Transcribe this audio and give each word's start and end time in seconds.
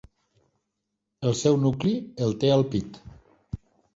El 1.31 1.35
seu 1.41 1.59
nucli 1.65 1.93
el 2.27 2.35
té 2.45 2.51
al 2.57 2.65
pit. 2.73 2.99